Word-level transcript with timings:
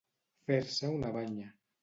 Fer-se 0.47 0.89
una 0.95 1.13
banya. 1.19 1.55